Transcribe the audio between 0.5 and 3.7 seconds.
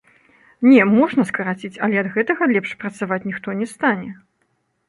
Не, можна скараціць, але ад гэтага лепш працаваць ніхто не